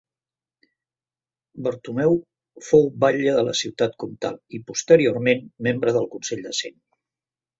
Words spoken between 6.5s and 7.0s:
Cent.